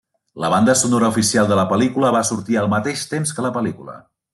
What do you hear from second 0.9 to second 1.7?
oficial de la